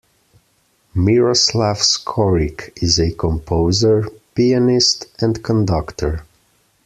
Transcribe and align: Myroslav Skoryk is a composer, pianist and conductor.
Myroslav 0.95 1.77
Skoryk 1.77 2.71
is 2.81 2.97
a 2.97 3.11
composer, 3.11 4.09
pianist 4.33 5.05
and 5.21 5.43
conductor. 5.43 6.23